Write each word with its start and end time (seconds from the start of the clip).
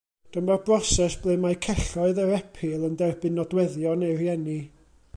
Dyma'r 0.35 0.61
broses 0.69 1.17
ble 1.25 1.35
mae 1.43 1.59
celloedd 1.67 2.23
yr 2.25 2.33
epil 2.39 2.89
yn 2.91 2.99
derbyn 3.05 3.39
nodweddion 3.41 4.09
ei 4.11 4.21
rieni. 4.25 4.61